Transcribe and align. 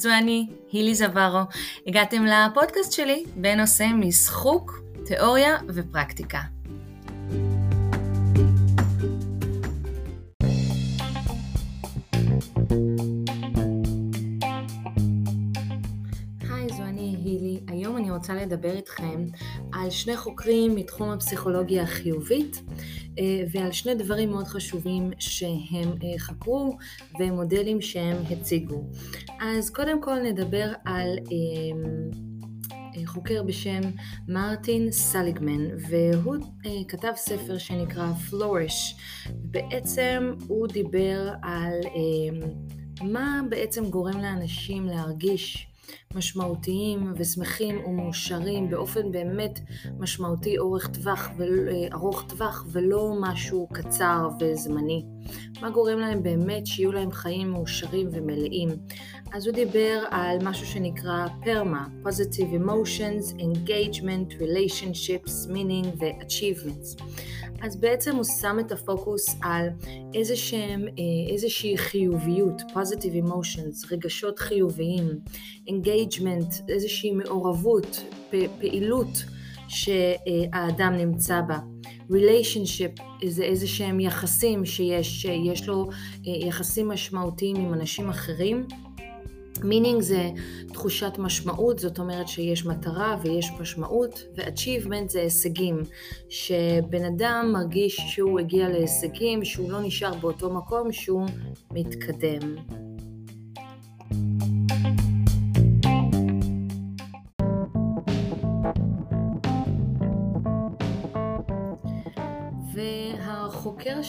זו 0.00 0.08
אני, 0.18 0.46
הילי 0.72 0.94
זוורו. 0.94 1.40
הגעתם 1.86 2.24
לפודקאסט 2.24 2.92
שלי 2.92 3.24
בנושא 3.36 3.86
משחוק, 3.94 4.82
תיאוריה 5.06 5.56
ופרקטיקה. 5.68 6.40
אני 18.10 18.10
רוצה 18.10 18.34
לדבר 18.34 18.76
איתכם 18.76 19.24
על 19.72 19.90
שני 19.90 20.16
חוקרים 20.16 20.74
מתחום 20.74 21.10
הפסיכולוגיה 21.10 21.82
החיובית. 21.82 22.62
אה, 23.18 23.42
ועל 23.52 23.72
שני 23.72 23.94
דברים 23.94 24.30
מאוד 24.30 24.46
חשובים 24.46 25.10
שהם 25.18 25.88
אה, 26.02 26.18
חקרו 26.18 26.76
ומודלים 27.20 27.80
שהם 27.80 28.16
הציגו. 28.30 28.84
אז 29.40 29.70
קודם 29.70 30.02
כל 30.02 30.18
נדבר 30.22 30.72
על 30.84 31.18
אה, 31.18 33.06
חוקר 33.06 33.42
בשם 33.42 33.80
מרטין 34.28 34.92
סליגמן, 34.92 35.66
והוא 35.88 36.36
כתב 36.88 37.12
ספר 37.16 37.58
שנקרא 37.58 38.12
Flourish. 38.28 39.00
בעצם 39.30 40.34
הוא 40.48 40.66
דיבר 40.66 41.30
על 41.42 41.72
מה 43.02 43.40
בעצם 43.48 43.90
גורם 43.90 44.20
לאנשים 44.20 44.86
להרגיש 44.86 45.69
משמעותיים 46.14 47.12
ושמחים 47.16 47.84
ומאושרים 47.84 48.70
באופן 48.70 49.12
באמת 49.12 49.60
משמעותי 49.98 50.58
אורך 50.58 50.86
טווח 50.86 51.30
וארוך 51.36 52.24
טווח 52.28 52.64
ולא 52.72 53.14
משהו 53.20 53.68
קצר 53.72 54.28
וזמני. 54.40 55.04
מה 55.60 55.70
גורם 55.70 55.98
להם 55.98 56.22
באמת 56.22 56.66
שיהיו 56.66 56.92
להם 56.92 57.12
חיים 57.12 57.50
מאושרים 57.50 58.08
ומלאים. 58.12 58.68
אז 59.32 59.46
הוא 59.46 59.54
דיבר 59.54 60.02
על 60.10 60.38
משהו 60.42 60.66
שנקרא 60.66 61.26
פרמה, 61.44 61.86
Positive 62.04 62.54
Emotions, 62.64 63.34
Engagement, 63.38 64.32
Relationships, 64.40 65.48
Meaning 65.48 65.86
ו-Achievements. 65.98 67.02
אז 67.62 67.76
בעצם 67.76 68.16
הוא 68.16 68.24
שם 68.24 68.56
את 68.60 68.72
הפוקוס 68.72 69.36
על 69.42 69.68
איזשהם, 70.14 70.86
אה, 70.88 71.32
איזושהי 71.32 71.78
חיוביות, 71.78 72.60
positive 72.60 73.26
emotions, 73.26 73.92
רגשות 73.92 74.38
חיוביים, 74.38 75.06
engagement, 75.68 76.62
איזושהי 76.68 77.12
מעורבות, 77.12 78.04
פעילות 78.30 79.24
שהאדם 79.70 80.92
נמצא 80.96 81.40
בה. 81.40 81.58
relationship 82.10 83.02
זה 83.24 83.42
איזה 83.42 83.66
שהם 83.66 84.00
יחסים 84.00 84.64
שיש, 84.64 85.22
שיש 85.22 85.68
לו 85.68 85.88
אה, 86.26 86.48
יחסים 86.48 86.88
משמעותיים 86.88 87.56
עם 87.56 87.74
אנשים 87.74 88.08
אחרים. 88.08 88.66
meaning 89.64 90.00
זה 90.00 90.30
תחושת 90.72 91.12
משמעות, 91.18 91.78
זאת 91.78 91.98
אומרת 91.98 92.28
שיש 92.28 92.66
מטרה 92.66 93.16
ויש 93.22 93.50
משמעות, 93.60 94.22
ו-achievement 94.36 95.08
זה 95.08 95.20
הישגים, 95.20 95.82
שבן 96.28 97.04
אדם 97.04 97.50
מרגיש 97.52 97.96
שהוא 97.96 98.40
הגיע 98.40 98.68
להישגים, 98.68 99.44
שהוא 99.44 99.70
לא 99.72 99.80
נשאר 99.80 100.14
באותו 100.14 100.54
מקום, 100.54 100.92
שהוא 100.92 101.26
מתקדם. 101.70 102.56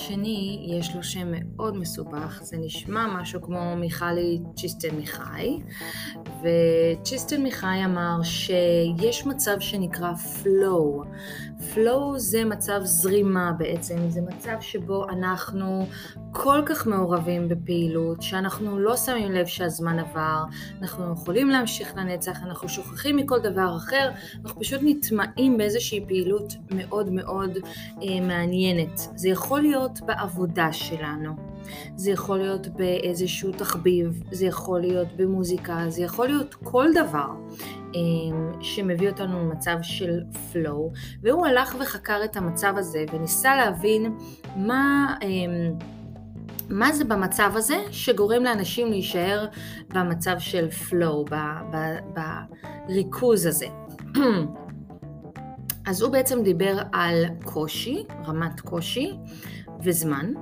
השני, 0.02 0.66
יש 0.80 0.96
לו 0.96 1.04
שם 1.04 1.28
מאוד 1.32 1.78
מסובך, 1.78 2.40
זה 2.44 2.58
נשמע 2.58 3.08
משהו 3.22 3.42
כמו 3.42 3.76
מיכלי 3.76 4.40
צ'יסטן 4.56 4.96
מיכאי, 4.96 5.60
וצ'יסטן 6.42 7.42
מיכאי 7.42 7.86
אמר 7.86 8.24
שיש 8.24 9.26
מצב 9.26 9.60
שנקרא 9.60 10.12
flow. 10.14 11.06
flow 11.74 12.18
זה 12.18 12.46
מצב 12.46 12.82
זרימה 12.84 13.52
בעצם, 13.58 14.10
זה 14.10 14.22
מצב 14.22 14.56
שבו 14.60 15.10
אנחנו 15.10 15.86
כל 16.32 16.62
כך 16.66 16.88
מעורבים 16.88 17.50
בפעילות, 17.50 18.22
שאנחנו 18.22 18.80
לא 18.80 18.98
שמים 18.98 19.32
לב 19.32 19.46
שהזמן 19.46 20.00
עבר, 20.00 20.44
אנחנו 20.82 21.14
יכולים 21.14 21.50
להמשיך 21.50 21.96
לנצח, 21.96 22.44
אנחנו 22.44 22.70
שוכחים 22.70 23.16
מכל 23.16 23.40
דבר 23.40 23.76
אחר, 23.78 24.10
אנחנו 24.46 24.62
פשוט 24.62 24.80
נטמעים 24.84 25.58
באיזושהי 25.58 26.06
פעילות 26.08 26.54
מאוד 26.72 27.10
מאוד 27.10 27.58
אה, 28.02 28.22
מעניינת. 28.22 29.00
זה 29.16 29.30
יכול 29.30 29.62
להיות 29.62 29.91
בעבודה 30.00 30.74
שלנו, 30.74 31.36
זה 31.96 32.12
יכול 32.12 32.38
להיות 32.38 32.68
באיזשהו 32.68 33.52
תחביב, 33.52 34.24
זה 34.32 34.46
יכול 34.46 34.82
להיות 34.82 35.08
במוזיקה, 35.16 35.86
זה 35.88 36.04
יכול 36.04 36.28
להיות 36.28 36.56
כל 36.64 36.88
דבר 36.94 37.30
אה, 37.96 38.00
שמביא 38.62 39.10
אותנו 39.10 39.40
למצב 39.40 39.78
של 39.82 40.24
flow, 40.32 40.98
והוא 41.24 41.46
הלך 41.46 41.76
וחקר 41.80 42.22
את 42.24 42.38
המצב 42.38 42.74
הזה 42.78 43.06
וניסה 43.14 43.56
להבין 43.56 44.16
מה... 44.56 45.16
אה, 45.24 45.28
מה 46.70 46.94
זה 46.94 47.04
במצב 47.04 47.52
הזה 47.56 47.76
שגורם 47.92 48.44
לאנשים 48.44 48.88
להישאר 48.88 49.46
במצב 49.94 50.36
של 50.40 50.68
flow, 50.70 51.36
בריכוז 52.88 53.46
הזה. 53.46 53.66
אז 55.86 56.02
הוא 56.02 56.12
בעצם 56.12 56.44
דיבר 56.44 56.78
על 56.92 57.26
קושי, 57.44 58.04
רמת 58.26 58.60
קושי 58.60 59.12
וזמן, 59.84 60.34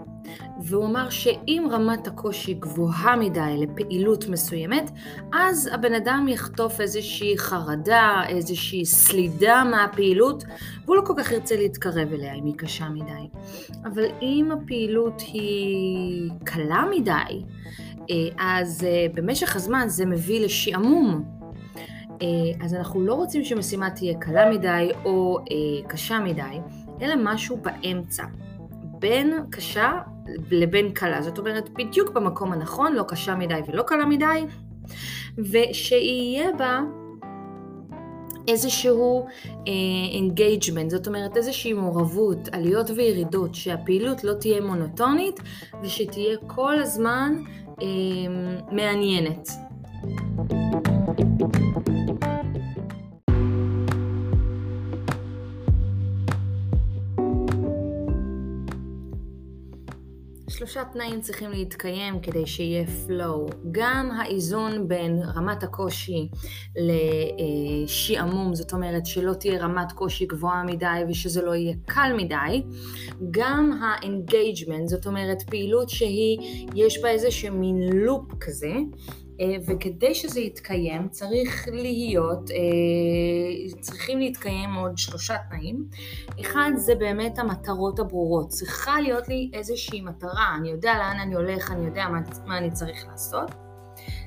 והוא 0.62 0.86
אמר 0.86 1.10
שאם 1.10 1.68
רמת 1.72 2.08
הקושי 2.08 2.54
גבוהה 2.54 3.16
מדי 3.16 3.56
לפעילות 3.58 4.30
מסוימת, 4.30 4.92
אז 5.34 5.70
הבן 5.74 5.94
אדם 5.94 6.26
יחטוף 6.30 6.82
איזושהי 6.82 7.38
חרדה, 7.38 8.22
איזושהי 8.28 8.86
סלידה 8.86 9.64
מהפעילות, 9.64 10.44
והוא 10.86 10.96
לא 10.96 11.02
כל 11.06 11.14
כך 11.18 11.32
ירצה 11.32 11.56
להתקרב 11.56 12.14
אליה 12.14 12.34
אם 12.34 12.46
היא 12.46 12.56
קשה 12.58 12.90
מדי. 12.90 13.28
אבל 13.84 14.06
אם 14.22 14.50
הפעילות 14.52 15.22
היא 15.22 16.32
קלה 16.44 16.86
מדי, 16.92 17.44
אה, 18.10 18.16
אז 18.40 18.84
אה, 18.84 19.06
במשך 19.14 19.56
הזמן 19.56 19.86
זה 19.88 20.06
מביא 20.06 20.46
לשעמום. 20.46 21.24
אה, 22.22 22.28
אז 22.66 22.74
אנחנו 22.74 23.02
לא 23.02 23.14
רוצים 23.14 23.44
שמשימה 23.44 23.90
תהיה 23.90 24.14
קלה 24.20 24.52
מדי 24.52 24.92
או 25.06 25.38
קשה 25.88 26.20
מדי, 26.20 26.60
אלא 27.02 27.16
משהו 27.24 27.58
באמצע. 27.58 28.24
בין 29.00 29.34
קשה 29.50 29.92
לבין 30.52 30.92
קלה. 30.92 31.22
זאת 31.22 31.38
אומרת, 31.38 31.70
בדיוק 31.70 32.12
במקום 32.12 32.54
הנכון, 32.54 32.94
לא 32.94 33.04
קשה 33.08 33.36
מדי 33.36 33.60
ולא 33.68 33.84
קלה 33.84 34.06
מדי, 34.06 34.46
ושיהיה 35.38 36.52
בה 36.58 36.80
איזשהו 38.48 39.26
engagement, 40.12 40.92
אה, 40.92 40.96
זאת 40.96 41.08
אומרת 41.08 41.38
איזושהי 41.38 41.74
מעורבות, 41.74 42.48
עליות 42.52 42.90
וירידות, 42.90 43.56
שהפעילות 43.56 44.24
לא 44.24 44.34
תהיה 44.34 44.62
מונוטונית 44.62 45.40
ושתהיה 45.84 46.38
כל 46.48 46.80
הזמן 46.80 47.34
uh, 47.68 47.84
מעניינת. 48.72 49.50
שלושה 60.60 60.84
תנאים 60.94 61.22
צריכים 61.22 61.52
להתקיים 61.52 62.20
כדי 62.20 62.46
שיהיה 62.46 62.86
flow. 62.86 63.54
גם 63.72 64.12
האיזון 64.12 64.88
בין 64.88 65.20
רמת 65.36 65.64
הקושי 65.64 66.30
לשעמום, 66.76 68.56
זאת 68.56 68.74
אומרת 68.74 69.06
שלא 69.06 69.34
תהיה 69.34 69.60
רמת 69.60 69.92
קושי 69.92 70.26
גבוהה 70.26 70.64
מדי 70.64 71.02
ושזה 71.10 71.42
לא 71.42 71.56
יהיה 71.56 71.74
קל 71.86 72.14
מדי. 72.18 72.64
גם 73.32 73.72
ה-engagement, 73.72 74.88
זאת 74.88 75.08
אומרת 75.08 75.42
פעילות 75.42 75.90
שהיא, 75.90 76.68
יש 76.76 77.02
בה 77.02 77.10
איזה 77.10 77.30
מין 77.52 77.90
לופ 77.94 78.34
כזה, 78.40 78.74
אה, 79.42 79.56
וכדי 79.68 80.16
שזה 80.16 80.40
יתקיים 80.40 81.10
צריך 81.10 81.68
להיות, 81.72 82.52
אה, 82.52 83.82
צריכים 84.10 84.20
להתקיים 84.20 84.74
עוד 84.74 84.98
שלושה 84.98 85.38
תנאים. 85.50 85.86
אחד 86.42 86.72
זה 86.76 86.96
באמת 86.96 87.40
המטרות 87.40 88.00
הברורות. 88.00 88.50
צריכה 88.50 89.02
להיות 89.02 89.28
לי 89.28 89.52
איזושהי 89.54 90.02
מטרה, 90.02 90.56
אני 90.56 90.70
יודע 90.70 90.94
לאן 90.98 91.20
אני 91.20 91.36
הולך, 91.36 91.72
אני 91.72 91.86
יודע 91.86 92.08
מה, 92.08 92.20
מה 92.46 92.58
אני 92.58 92.72
צריך 92.72 93.08
לעשות. 93.08 93.52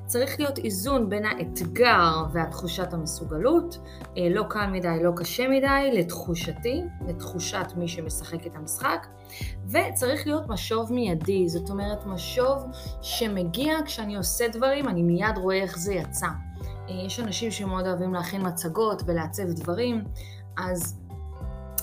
צריך 0.06 0.40
להיות 0.40 0.58
איזון 0.58 1.08
בין 1.08 1.26
האתגר 1.26 2.24
והתחושת 2.32 2.92
המסוגלות, 2.92 3.78
אה, 4.18 4.28
לא 4.30 4.44
קל 4.48 4.66
מדי, 4.66 4.98
לא 5.02 5.12
קשה 5.16 5.48
מדי, 5.48 5.90
לתחושתי, 5.92 6.82
לתחושת 7.08 7.66
מי 7.76 7.88
שמשחק 7.88 8.46
את 8.46 8.56
המשחק, 8.56 9.06
וצריך 9.68 10.26
להיות 10.26 10.48
משוב 10.48 10.92
מיידי, 10.92 11.48
זאת 11.48 11.70
אומרת 11.70 12.06
משוב 12.06 12.66
שמגיע 13.02 13.74
כשאני 13.84 14.16
עושה 14.16 14.48
דברים, 14.48 14.88
אני 14.88 15.02
מיד 15.02 15.38
רואה 15.38 15.56
איך 15.56 15.78
זה 15.78 15.94
יצא. 15.94 16.28
אה, 16.88 16.94
יש 17.06 17.20
אנשים 17.20 17.50
שמאוד 17.50 17.86
אוהבים 17.86 18.14
להכין 18.14 18.46
מצגות 18.46 19.02
ולעצב 19.06 19.42
דברים, 19.42 20.04
אז 20.58 20.98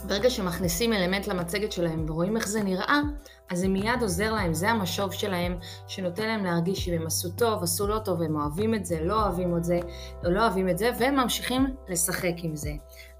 ברגע 0.07 0.30
שמכניסים 0.30 0.94
אלמנט 0.94 1.28
למצגת 1.28 1.72
שלהם 1.72 2.06
ורואים 2.07 2.38
איך 2.38 2.48
זה 2.48 2.63
נראה, 2.63 3.00
אז 3.50 3.60
זה 3.60 3.68
מיד 3.68 4.01
עוזר 4.01 4.34
להם, 4.34 4.54
זה 4.54 4.69
המשוב 4.69 5.13
שלהם, 5.13 5.57
שנותן 5.88 6.28
להם 6.28 6.46
להרגיש 6.46 6.86
שאם 6.86 6.94
הם 6.94 7.07
עשו 7.07 7.30
טוב, 7.30 7.63
עשו 7.63 7.88
לא 7.88 8.00
טוב, 8.00 8.22
הם 8.22 8.36
אוהבים 8.36 8.75
את 8.75 8.86
זה, 8.86 9.00
לא 9.01 9.24
אוהבים 9.24 9.57
את 9.57 9.63
זה, 9.63 9.80
או 10.25 10.31
לא 10.31 10.42
אוהבים 10.42 10.69
את 10.69 10.78
זה, 10.78 10.92
והם 11.00 11.16
ממשיכים 11.16 11.75
לשחק 11.90 12.34
עם 12.38 12.56
זה. 12.56 12.72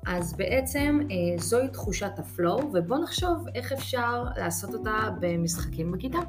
אז 0.08 0.34
בעצם 0.34 1.00
אה, 1.12 1.38
זוהי 1.38 1.68
תחושת 1.68 2.12
הפלואו, 2.18 2.72
ובואו 2.74 3.02
נחשוב 3.02 3.46
איך 3.56 3.72
אפשר 3.72 4.24
לעשות 4.38 4.74
אותה 4.74 5.10
במשחקים 5.20 5.92
בכיתה. 5.92 6.20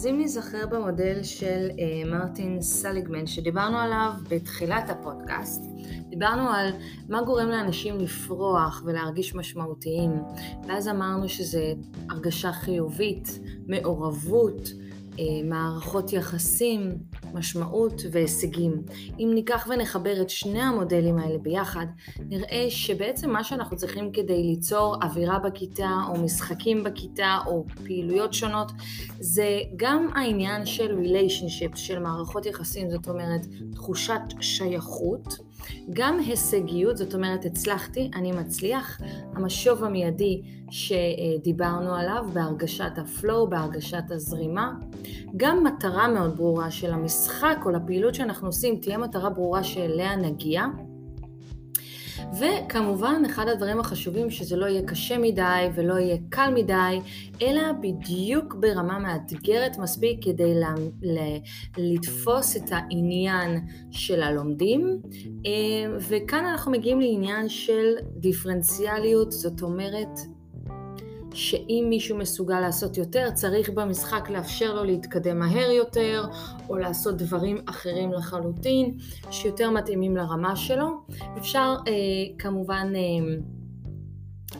אז 0.00 0.06
אם 0.06 0.20
נזכר 0.20 0.66
במודל 0.66 1.22
של 1.22 1.68
uh, 1.70 2.08
מרטין 2.08 2.62
סליגמן 2.62 3.26
שדיברנו 3.26 3.78
עליו 3.78 4.12
בתחילת 4.28 4.90
הפודקאסט, 4.90 5.64
דיברנו 6.08 6.50
על 6.50 6.70
מה 7.08 7.22
גורם 7.22 7.48
לאנשים 7.48 7.98
לפרוח 7.98 8.82
ולהרגיש 8.86 9.34
משמעותיים, 9.34 10.10
ואז 10.68 10.88
אמרנו 10.88 11.28
שזה 11.28 11.72
הרגשה 12.10 12.52
חיובית, 12.52 13.38
מעורבות, 13.66 14.68
מערכות 15.44 16.12
יחסים, 16.12 16.98
משמעות 17.34 18.02
והישגים. 18.12 18.82
אם 19.18 19.30
ניקח 19.34 19.66
ונחבר 19.70 20.22
את 20.22 20.30
שני 20.30 20.62
המודלים 20.62 21.18
האלה 21.18 21.38
ביחד, 21.38 21.86
נראה 22.28 22.66
שבעצם 22.68 23.30
מה 23.30 23.44
שאנחנו 23.44 23.76
צריכים 23.76 24.12
כדי 24.12 24.42
ליצור 24.42 24.96
אווירה 25.02 25.38
בכיתה 25.38 25.90
או 26.08 26.20
משחקים 26.20 26.84
בכיתה 26.84 27.38
או 27.46 27.64
פעילויות 27.84 28.34
שונות, 28.34 28.72
זה 29.20 29.60
גם 29.76 30.08
העניין 30.14 30.66
של 30.66 30.98
relationships, 30.98 31.76
של 31.76 31.98
מערכות 31.98 32.46
יחסים, 32.46 32.90
זאת 32.90 33.08
אומרת 33.08 33.46
תחושת 33.74 34.20
שייכות. 34.40 35.49
גם 35.90 36.18
הישגיות, 36.18 36.96
זאת 36.96 37.14
אומרת 37.14 37.44
הצלחתי, 37.44 38.10
אני 38.14 38.32
מצליח, 38.32 39.00
המשוב 39.34 39.84
המיידי 39.84 40.42
שדיברנו 40.70 41.94
עליו 41.94 42.24
בהרגשת 42.32 42.92
הפלואו, 42.96 43.50
בהרגשת 43.50 44.10
הזרימה, 44.10 44.72
גם 45.36 45.64
מטרה 45.64 46.08
מאוד 46.08 46.36
ברורה 46.36 46.70
של 46.70 46.92
המשחק 46.92 47.56
או 47.64 47.70
לפעילות 47.70 48.14
שאנחנו 48.14 48.48
עושים, 48.48 48.76
תהיה 48.76 48.98
מטרה 48.98 49.30
ברורה 49.30 49.64
שאליה 49.64 50.16
נגיע. 50.16 50.64
וכמובן, 52.40 53.22
אחד 53.26 53.48
הדברים 53.48 53.80
החשובים 53.80 54.30
שזה 54.30 54.56
לא 54.56 54.66
יהיה 54.66 54.82
קשה 54.82 55.18
מדי 55.18 55.66
ולא 55.74 55.94
יהיה 55.94 56.16
קל 56.28 56.52
מדי, 56.54 57.00
אלא 57.42 57.62
בדיוק 57.80 58.54
ברמה 58.54 58.98
מאתגרת 58.98 59.78
מספיק 59.78 60.24
כדי 60.24 60.54
ל- 60.54 61.10
ל- 61.10 61.38
לתפוס 61.78 62.56
את 62.56 62.70
העניין 62.70 63.66
של 63.90 64.22
הלומדים. 64.22 65.00
אה, 65.46 65.96
וכאן 66.08 66.44
אנחנו 66.44 66.72
מגיעים 66.72 67.00
לעניין 67.00 67.48
של 67.48 67.94
דיפרנציאליות, 68.16 69.32
זאת 69.32 69.62
אומרת, 69.62 70.18
שאם 71.34 71.86
מישהו 71.88 72.18
מסוגל 72.18 72.60
לעשות 72.60 72.96
יותר, 72.96 73.30
צריך 73.34 73.70
במשחק 73.70 74.30
לאפשר 74.30 74.74
לו 74.74 74.84
להתקדם 74.84 75.38
מהר 75.38 75.70
יותר, 75.70 76.24
או 76.68 76.78
לעשות 76.78 77.16
דברים 77.16 77.58
אחרים 77.66 78.12
לחלוטין, 78.12 78.94
שיותר 79.30 79.70
מתאימים 79.70 80.16
לרמה 80.16 80.56
שלו. 80.56 80.88
אפשר 81.38 81.74
אה, 81.88 81.92
כמובן 82.38 82.92
אה, 82.96 83.36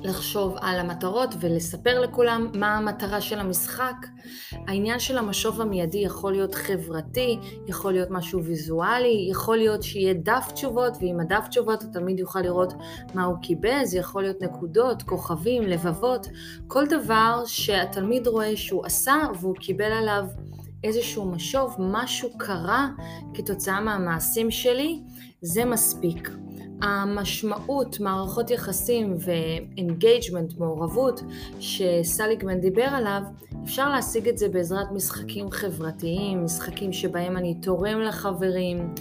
לחשוב 0.03 0.57
על 0.61 0.79
המטרות 0.79 1.35
ולספר 1.41 2.01
לכולם 2.01 2.51
מה 2.55 2.77
המטרה 2.77 3.21
של 3.21 3.39
המשחק. 3.39 4.07
העניין 4.53 4.99
של 4.99 5.19
המשוב 5.19 5.61
המיידי 5.61 5.99
יכול 5.99 6.33
להיות 6.33 6.55
חברתי, 6.55 7.39
יכול 7.67 7.93
להיות 7.93 8.11
משהו 8.11 8.45
ויזואלי, 8.45 9.29
יכול 9.31 9.57
להיות 9.57 9.83
שיהיה 9.83 10.15
דף 10.15 10.51
תשובות, 10.55 10.97
ועם 11.01 11.21
הדף 11.21 11.47
תשובות 11.49 11.83
התלמיד 11.83 12.19
יוכל 12.19 12.41
לראות 12.41 12.73
מה 13.15 13.25
הוא 13.25 13.37
קיבל, 13.43 13.85
זה 13.85 13.99
יכול 13.99 14.23
להיות 14.23 14.43
נקודות, 14.43 15.03
כוכבים, 15.03 15.63
לבבות, 15.63 16.27
כל 16.67 16.87
דבר 16.87 17.43
שהתלמיד 17.47 18.27
רואה 18.27 18.57
שהוא 18.57 18.87
עשה 18.87 19.17
והוא 19.41 19.57
קיבל 19.57 19.93
עליו 19.93 20.25
איזשהו 20.85 21.25
משוב, 21.25 21.77
משהו 21.79 22.39
קרה 22.39 22.89
כתוצאה 23.35 23.81
מהמעשים 23.81 24.51
שלי, 24.51 25.01
זה 25.43 25.65
מספיק. 25.65 26.29
המשמעות, 26.83 28.01
מערכות 28.01 28.51
יחסים 28.51 29.15
ו-engagement, 29.19 30.59
מעורבות, 30.59 31.23
שסליגמן 31.61 32.61
דיבר 32.61 32.83
עליו, 32.83 33.23
אפשר 33.65 33.89
להשיג 33.89 34.29
את 34.29 34.39
זה 34.39 34.49
בעזרת 34.49 34.93
משחקים 34.93 35.51
חברתיים, 35.51 36.45
משחקים 36.45 36.93
שבהם 36.93 37.37
אני 37.37 37.55
תורם 37.55 38.01
לחברים, 38.01 38.95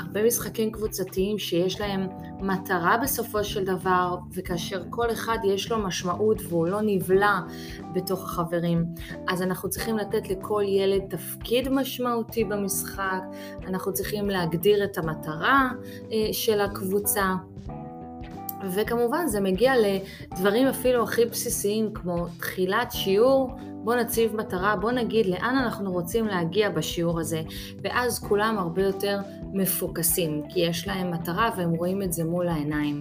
הרבה 0.00 0.26
משחקים 0.26 0.72
קבוצתיים 0.72 1.38
שיש 1.38 1.80
להם 1.80 2.08
מטרה 2.40 2.96
בסופו 3.02 3.44
של 3.44 3.64
דבר, 3.64 4.16
וכאשר 4.34 4.82
כל 4.90 5.10
אחד 5.10 5.38
יש 5.44 5.70
לו 5.70 5.78
משמעות 5.78 6.42
והוא 6.48 6.66
לא 6.66 6.78
נבלע 6.82 7.40
בתוך 7.94 8.24
החברים, 8.24 8.84
אז 9.28 9.42
אנחנו 9.42 9.70
צריכים 9.70 9.96
לתת 9.96 10.28
לכל 10.28 10.62
ילד 10.66 11.02
תפקיד 11.10 11.68
משמעותי 11.68 12.44
במשחק, 12.44 13.22
אנחנו 13.66 13.92
צריכים 13.92 14.30
להגדיר 14.30 14.84
את 14.84 14.98
המטרה 14.98 15.70
אה, 16.12 16.32
של 16.32 16.60
הקבוצה. 16.60 17.34
וכמובן 18.70 19.26
זה 19.26 19.40
מגיע 19.40 19.72
לדברים 19.76 20.66
אפילו 20.66 21.02
הכי 21.02 21.24
בסיסיים 21.24 21.94
כמו 21.94 22.26
תחילת 22.38 22.92
שיעור, 22.92 23.50
בוא 23.84 23.94
נציב 23.94 24.36
מטרה, 24.36 24.76
בוא 24.76 24.92
נגיד 24.92 25.26
לאן 25.26 25.56
אנחנו 25.64 25.92
רוצים 25.92 26.26
להגיע 26.26 26.70
בשיעור 26.70 27.20
הזה, 27.20 27.42
ואז 27.82 28.18
כולם 28.18 28.58
הרבה 28.58 28.82
יותר 28.82 29.18
מפוקסים, 29.52 30.42
כי 30.48 30.60
יש 30.60 30.88
להם 30.88 31.10
מטרה 31.10 31.50
והם 31.56 31.70
רואים 31.70 32.02
את 32.02 32.12
זה 32.12 32.24
מול 32.24 32.48
העיניים. 32.48 33.00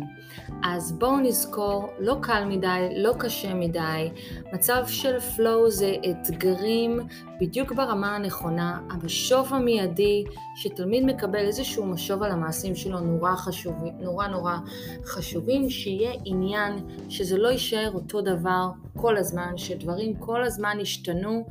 אז 0.63 0.91
בואו 0.91 1.19
נזכור, 1.19 1.89
לא 1.99 2.17
קל 2.21 2.45
מדי, 2.45 2.89
לא 2.97 3.13
קשה 3.19 3.53
מדי, 3.53 4.09
מצב 4.53 4.83
של 4.87 5.17
flow 5.17 5.69
זה 5.69 5.95
אתגרים 6.09 6.99
בדיוק 7.39 7.71
ברמה 7.71 8.15
הנכונה, 8.15 8.79
המשוב 8.89 9.53
המיידי, 9.53 10.23
שתלמיד 10.55 11.05
מקבל 11.05 11.39
איזשהו 11.39 11.85
משוב 11.85 12.23
על 12.23 12.31
המעשים 12.31 12.75
שלו 12.75 12.99
נורא 12.99 13.35
חשובים, 13.35 13.93
נורא 13.99 14.27
נורא 14.27 14.57
חשובים, 15.05 15.69
שיהיה 15.69 16.11
עניין 16.25 16.73
שזה 17.09 17.37
לא 17.37 17.47
יישאר 17.47 17.91
אותו 17.93 18.21
דבר 18.21 18.69
כל 18.97 19.17
הזמן, 19.17 19.53
שדברים 19.57 20.15
כל 20.15 20.43
הזמן 20.43 20.77
ישתנו 20.81 21.45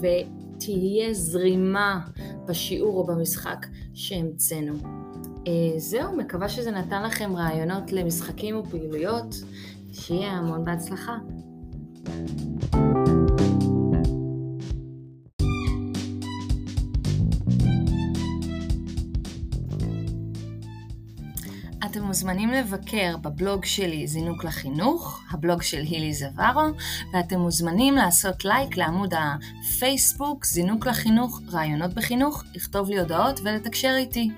ותהיה 0.00 1.14
זרימה 1.14 2.00
בשיעור 2.46 2.98
או 2.98 3.06
במשחק 3.06 3.66
שהמצאנו. 3.94 4.74
אה, 5.46 5.52
זהו, 5.76 6.16
מקווה 6.16 6.48
שזה 6.48 6.70
נתן 6.70 7.02
לכם 7.02 7.36
רעיונות 7.36 7.92
למשחקים 7.92 8.56
ופעילויות. 8.58 9.34
שיהיה 10.00 10.30
המון 10.30 10.64
בהצלחה. 10.64 11.18
אתם 21.96 22.04
מוזמנים 22.04 22.50
לבקר 22.50 23.16
בבלוג 23.16 23.64
שלי 23.64 24.06
זינוק 24.06 24.44
לחינוך, 24.44 25.20
הבלוג 25.30 25.62
של 25.62 25.80
הילי 25.82 26.14
זווארו, 26.14 26.62
ואתם 27.12 27.40
מוזמנים 27.40 27.94
לעשות 27.94 28.44
לייק 28.44 28.76
לעמוד 28.76 29.14
הפייסבוק 29.14 30.44
זינוק 30.44 30.86
לחינוך, 30.86 31.40
רעיונות 31.52 31.94
בחינוך, 31.94 32.44
לכתוב 32.54 32.90
לי 32.90 32.98
הודעות 32.98 33.40
ולתקשר 33.44 33.94
איתי. 33.96 34.30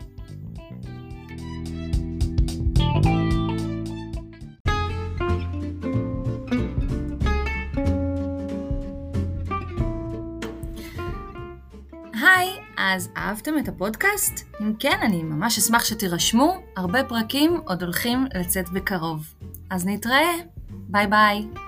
אז 12.81 13.09
אהבתם 13.17 13.59
את 13.59 13.69
הפודקאסט? 13.69 14.47
אם 14.61 14.73
כן, 14.79 14.99
אני 15.03 15.23
ממש 15.23 15.59
אשמח 15.59 15.85
שתירשמו, 15.85 16.57
הרבה 16.77 17.05
פרקים 17.05 17.61
עוד 17.65 17.83
הולכים 17.83 18.27
לצאת 18.35 18.69
בקרוב. 18.69 19.35
אז 19.71 19.87
נתראה, 19.87 20.33
ביי 20.71 21.07
ביי. 21.07 21.68